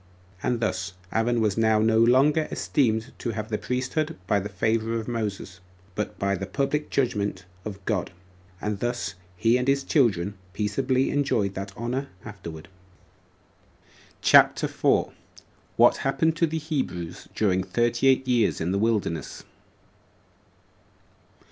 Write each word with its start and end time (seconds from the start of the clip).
And 0.41 0.59
thus 0.61 0.93
Aaron 1.11 1.41
was 1.41 1.59
now 1.59 1.77
no 1.77 1.99
longer 1.99 2.47
esteemed 2.49 3.11
to 3.19 3.29
have 3.33 3.49
the 3.49 3.59
priesthood 3.59 4.17
by 4.25 4.39
the 4.39 4.49
favor 4.49 4.95
of 4.95 5.07
Moses, 5.07 5.59
but 5.93 6.17
by 6.17 6.33
the 6.33 6.47
public 6.47 6.89
judgment 6.89 7.45
of 7.65 7.85
God; 7.85 8.09
and 8.59 8.79
thus 8.79 9.13
he 9.37 9.57
and 9.57 9.67
his 9.67 9.83
children 9.83 10.33
peaceably 10.53 11.11
enjoyed 11.11 11.53
that 11.53 11.71
honor 11.77 12.07
afterward. 12.25 12.67
CHAPTER 14.23 14.67
4. 14.67 15.13
What 15.75 15.97
Happened 15.97 16.35
To 16.37 16.47
The 16.47 16.57
Hebrews 16.57 17.27
During 17.35 17.61
Thirty 17.61 18.07
Eight 18.07 18.27
Years 18.27 18.59
In 18.59 18.71
The 18.71 18.79
Wilderness. 18.79 19.43